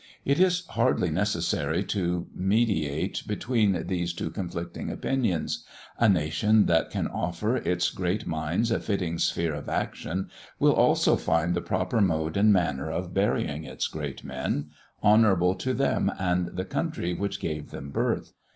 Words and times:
It 0.25 0.39
is 0.39 0.65
hardly 0.69 1.11
necessary 1.11 1.83
to 1.83 2.25
mediate 2.33 3.21
between 3.27 3.85
these 3.85 4.13
two 4.13 4.31
conflicting 4.31 4.89
opinions. 4.89 5.63
A 5.99 6.09
nation 6.09 6.65
that 6.65 6.89
can 6.89 7.07
offer 7.07 7.57
its 7.57 7.91
great 7.91 8.25
minds 8.25 8.71
a 8.71 8.79
fitting 8.79 9.19
sphere 9.19 9.53
of 9.53 9.69
action, 9.69 10.31
will 10.57 10.73
also 10.73 11.17
find 11.17 11.53
the 11.53 11.61
proper 11.61 12.01
mode 12.01 12.35
and 12.35 12.51
manner 12.51 12.89
of 12.89 13.13
burying 13.13 13.63
its 13.63 13.87
great 13.87 14.23
men, 14.23 14.71
honourable 15.03 15.53
to 15.53 15.71
them 15.71 16.11
and 16.17 16.47
the 16.47 16.65
country 16.65 17.13
which 17.13 17.39
gave 17.39 17.69
them 17.69 17.91
birth. 17.91 18.33